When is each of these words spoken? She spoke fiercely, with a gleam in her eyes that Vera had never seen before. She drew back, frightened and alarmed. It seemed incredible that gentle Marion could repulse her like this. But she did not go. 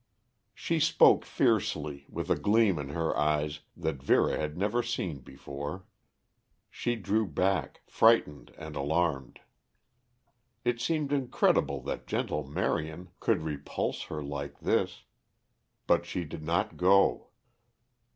She 0.55 0.79
spoke 0.79 1.25
fiercely, 1.25 2.07
with 2.09 2.31
a 2.31 2.35
gleam 2.35 2.79
in 2.79 2.89
her 2.89 3.15
eyes 3.15 3.59
that 3.77 4.01
Vera 4.01 4.35
had 4.35 4.57
never 4.57 4.81
seen 4.81 5.19
before. 5.19 5.85
She 6.71 6.95
drew 6.95 7.27
back, 7.27 7.81
frightened 7.85 8.51
and 8.57 8.75
alarmed. 8.75 9.41
It 10.65 10.81
seemed 10.81 11.13
incredible 11.13 11.81
that 11.83 12.07
gentle 12.07 12.43
Marion 12.47 13.11
could 13.19 13.43
repulse 13.43 14.05
her 14.05 14.23
like 14.23 14.61
this. 14.61 15.03
But 15.85 16.07
she 16.07 16.23
did 16.23 16.41
not 16.43 16.77
go. 16.77 17.27